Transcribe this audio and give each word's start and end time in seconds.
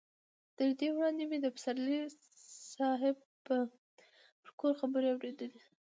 تر 0.57 0.69
دې 0.79 0.87
وړاندې 0.93 1.23
مې 1.29 1.37
د 1.41 1.47
پسرلي 1.55 1.99
صاحب 2.73 3.15
پر 3.45 3.61
کور 4.59 4.73
خبرې 4.81 5.09
اورېدلې. 5.11 5.61